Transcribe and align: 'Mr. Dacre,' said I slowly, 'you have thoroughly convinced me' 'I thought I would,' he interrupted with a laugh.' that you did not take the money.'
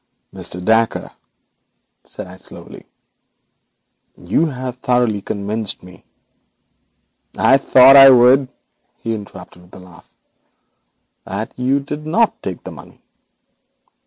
'Mr. 0.33 0.65
Dacre,' 0.65 1.11
said 2.03 2.25
I 2.25 2.37
slowly, 2.37 2.87
'you 4.17 4.47
have 4.47 4.77
thoroughly 4.77 5.21
convinced 5.21 5.83
me' 5.83 6.03
'I 7.37 7.57
thought 7.57 7.95
I 7.95 8.09
would,' 8.09 8.49
he 8.97 9.13
interrupted 9.13 9.61
with 9.61 9.75
a 9.75 9.79
laugh.' 9.79 10.11
that 11.27 11.53
you 11.55 11.79
did 11.79 12.07
not 12.07 12.41
take 12.41 12.63
the 12.63 12.71
money.' 12.71 12.99